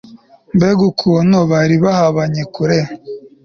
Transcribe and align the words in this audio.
Mbega 0.55 0.83
ukuntu 0.91 1.37
bari 1.51 1.75
bahabanye 1.83 2.43
kure 2.53 2.79